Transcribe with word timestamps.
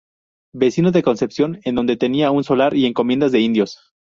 Vecino 0.55 0.91
de 0.91 1.03
Concepción, 1.03 1.59
en 1.63 1.75
donde 1.75 1.95
tenía 1.95 2.31
un 2.31 2.43
solar 2.43 2.75
y 2.75 2.87
encomiendas 2.87 3.31
de 3.31 3.41
indios. 3.41 3.93